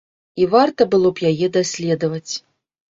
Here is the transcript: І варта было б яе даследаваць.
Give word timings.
І 0.43 0.47
варта 0.53 0.87
было 0.95 1.13
б 1.21 1.31
яе 1.31 1.47
даследаваць. 1.59 2.29